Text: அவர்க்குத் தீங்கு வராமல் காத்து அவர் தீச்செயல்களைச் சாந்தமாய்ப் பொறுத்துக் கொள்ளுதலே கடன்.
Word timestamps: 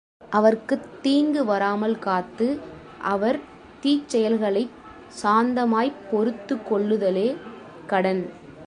அவர்க்குத் 0.29 1.01
தீங்கு 1.01 1.45
வராமல் 1.45 1.99
காத்து 1.99 2.47
அவர் 3.03 3.39
தீச்செயல்களைச் 3.83 4.75
சாந்தமாய்ப் 5.23 6.01
பொறுத்துக் 6.11 6.73
கொள்ளுதலே 6.73 7.37
கடன். 7.87 8.23